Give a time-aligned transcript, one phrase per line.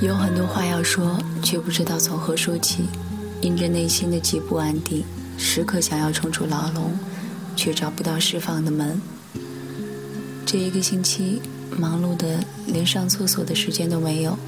[0.00, 2.84] 有很多话要说，却不知道从何说起。
[3.40, 5.04] 因着内心的极不安定，
[5.36, 6.96] 时刻想要冲出牢笼，
[7.56, 9.00] 却找不到释放的门。
[10.46, 11.40] 这一个星期，
[11.76, 14.38] 忙碌的连上厕所的时间都没有。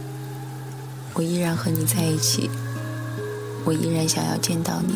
[1.15, 2.49] 我依然和你在一起，
[3.65, 4.95] 我依然想要见到你，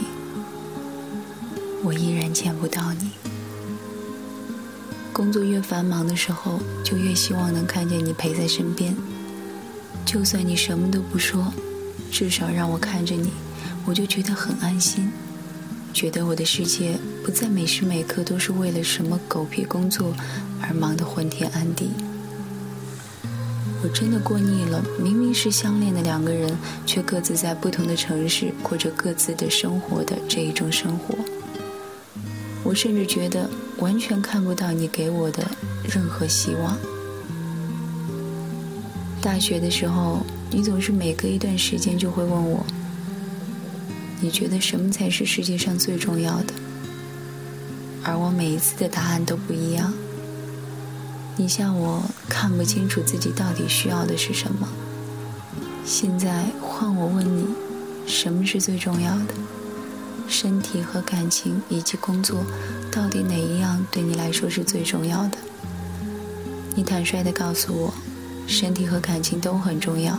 [1.82, 3.11] 我依然见不到你。
[5.12, 8.97] 工作越繁忙的时候，就越希望能看见你陪在身边。
[10.05, 11.53] 就算你什么都不说，
[12.11, 13.31] 至少让我看着你，
[13.85, 15.11] 我就觉得很安心，
[15.93, 20.15] 觉得我的世界不再每时每刻都是为了什么狗屁工作
[20.61, 21.91] 而忙得昏天暗地。
[23.83, 31.15] 我真的过腻了，明明是相恋的两个人，却各自在不同的城市过着各自的生活的这一种生活。
[32.63, 35.45] 我甚至觉得完全看不到你给我的
[35.83, 36.79] 任何希望。
[39.24, 42.62] 大学的时候，你总是每隔一段时间就会问我
[44.21, 46.52] ：“你觉得什么才是世界上最重要的？”
[48.04, 49.95] 而我每一次的答案都不一样。
[51.38, 54.68] 你像我看不清楚自己到底需要的是什么。
[55.87, 57.46] 现在换我问你，
[58.06, 59.32] 什么是最重要的？
[60.29, 62.45] 身体和感情以及工作，
[62.93, 65.38] 到底哪一样对你来说是最重要的？
[66.77, 67.94] 你坦率地告诉我。
[68.47, 70.19] 身体和感情都很重要，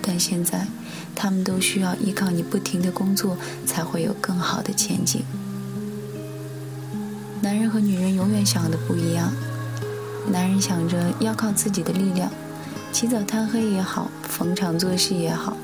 [0.00, 0.66] 但现在，
[1.14, 5.22] 他们都需要依靠你不停的工作，才会有更好的前景。
[7.40, 9.32] 男人和女人永远想的不一样，
[10.30, 12.30] 男人想着要靠自己的力量，
[12.92, 15.56] 起早贪黑也好，逢场作戏也好，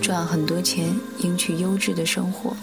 [0.00, 2.56] 赚很多钱，赢取优质的生活。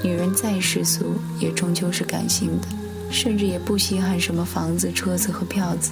[0.00, 2.68] 女人再世俗，也终究是感性的，
[3.10, 5.90] 甚至也不稀罕什么房子、车子和票子。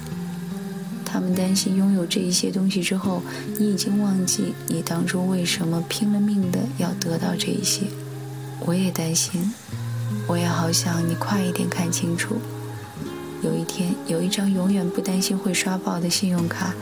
[1.09, 3.21] 他们担心拥有这一些东西之后，
[3.57, 7.83] 你已经忘记你当初为什么拼了命的要得到这一些。
[8.65, 9.49] 我也担心，
[10.27, 12.35] 我也好想你快一点看清楚。
[13.41, 16.73] 有一天，有一张永远不担心会刷爆的信用卡，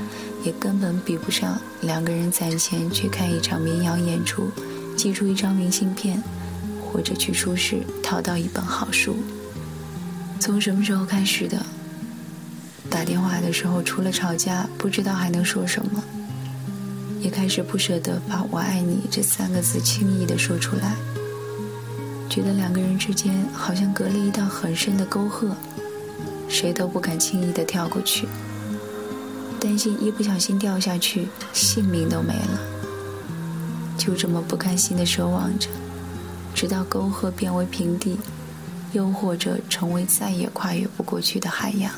[0.44, 4.50] 也根本比不上两个人攒钱去看一场民谣演出，
[4.98, 6.24] 寄出一张明信片，
[6.82, 9.18] 或者去书市淘到一本好书。
[10.40, 11.64] 从什么时候开始的？
[12.96, 16.02] 打电话的时候，除了吵架，不知道还能说什么。
[17.20, 20.96] 也开始不舍得把我爱你这三个字轻易的说出来，
[22.30, 25.54] 觉得两个人之间好像隔了一道很深的沟壑，
[26.48, 28.30] 谁都不敢轻易的跳过去，
[29.60, 32.60] 担心一不小心掉下去，性命都没了。
[33.98, 35.68] 就这么不甘心的奢望着，
[36.56, 38.18] 直到沟壑变为平地，
[38.94, 41.92] 又或者成为再也跨越不过去的海洋。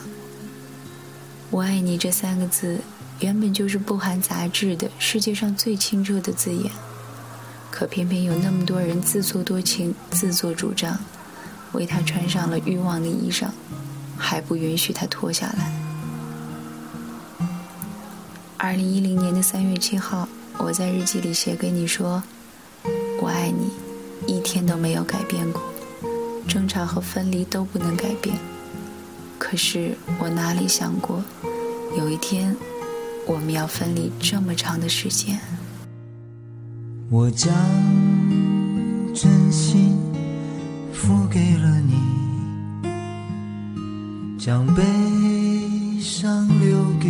[1.50, 2.82] 我爱你这三个字，
[3.22, 6.70] 原本就是不含杂质的世界上最清澈的字眼，
[7.72, 11.00] 可偏偏有那么多人自作多情、自作主张，
[11.72, 13.48] 为他穿上了欲望的衣裳，
[14.18, 15.72] 还不允许他脱下来。
[18.58, 20.28] 二零一零年的三月七号，
[20.58, 22.22] 我在日记里写给你说
[23.22, 23.72] ：“我爱你，
[24.28, 25.62] 一天都没有改变过，
[26.46, 28.38] 争吵和分离都不能改变。”
[29.50, 31.24] 可是我哪里想过，
[31.98, 32.54] 有一天
[33.26, 35.40] 我们要分离这么长的时间。
[37.10, 37.54] 我将
[39.14, 39.96] 真心
[40.92, 41.96] 付给了你，
[44.38, 44.84] 将悲
[46.02, 47.10] 伤留给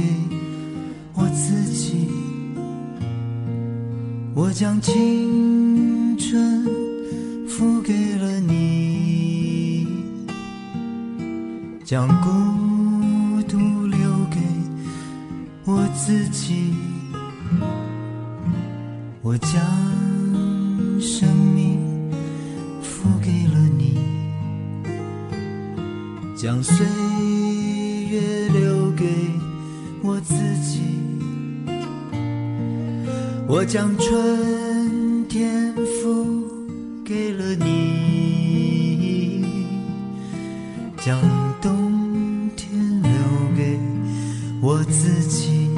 [1.16, 2.08] 我自己。
[4.36, 6.64] 我将青春
[7.50, 8.77] 付给了你。
[11.88, 13.98] 将孤独留
[14.30, 14.38] 给
[15.64, 16.74] 我自己，
[19.22, 19.58] 我将
[21.00, 21.80] 生命
[22.82, 23.98] 付给了你，
[26.36, 26.86] 将岁
[28.12, 29.06] 月留给
[30.04, 30.82] 我自己，
[33.48, 36.52] 我将春天付
[37.06, 39.46] 给了你，
[40.98, 41.37] 将。
[44.90, 45.70] 自己，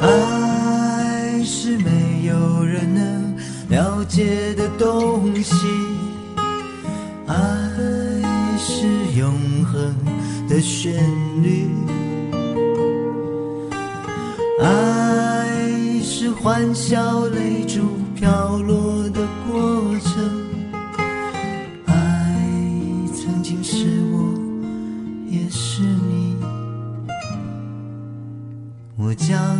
[0.00, 3.36] 爱是没有人能
[3.68, 5.54] 了解的东西，
[7.26, 7.36] 爱
[8.58, 8.86] 是
[9.16, 9.32] 永
[9.64, 9.94] 恒
[10.48, 10.94] 的旋
[11.42, 11.68] 律，
[14.60, 17.80] 爱是欢笑泪珠
[18.14, 20.42] 飘落的过程。
[21.86, 21.94] 爱
[23.14, 24.34] 曾经是我
[25.28, 26.21] 也是你。
[29.04, 29.58] 我将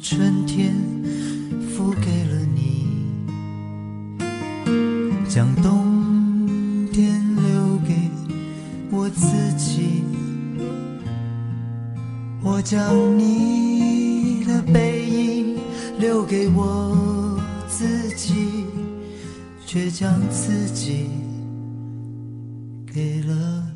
[0.00, 0.74] 春天
[1.70, 2.86] 付给了你，
[5.28, 7.94] 将冬天留给
[8.90, 9.26] 我自
[9.58, 10.02] 己。
[12.42, 15.58] 我将你的背影
[15.98, 18.64] 留给我自己，
[19.66, 21.10] 却将自己
[22.86, 23.75] 给了。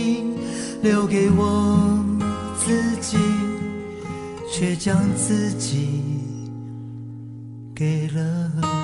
[0.81, 2.03] 留给我
[2.57, 3.17] 自己，
[4.51, 6.01] 却将自己
[7.75, 8.80] 给了。